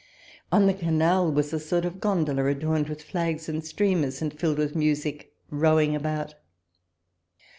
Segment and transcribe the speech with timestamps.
[0.51, 4.57] On the canal was a sort of gondola, adorned with flags and streamers, and filled
[4.57, 6.33] with music, rowing about.